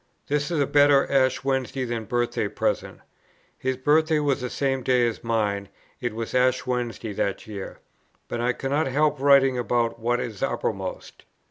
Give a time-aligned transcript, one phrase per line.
[0.29, 3.01] This is a better Ash Wednesday than birthday present;"
[3.55, 7.77] [his birthday was the same day as mine; it was Ash Wednesday that year;]
[8.27, 11.25] "but I cannot help writing about what is uppermost.